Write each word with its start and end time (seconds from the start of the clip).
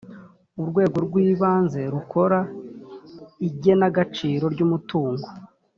urwego 0.61 0.97
rw 1.05 1.13
ibanze 1.27 1.79
rukora 1.93 2.39
igenagaciro 3.47 4.45
ry 4.53 4.59
umutungo 4.65 5.27